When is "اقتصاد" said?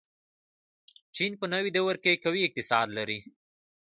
2.43-2.87